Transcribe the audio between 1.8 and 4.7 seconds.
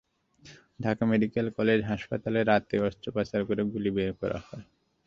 হাসপাতালে রাতেই অস্ত্রোপচার করে গুলি বের করা হয়।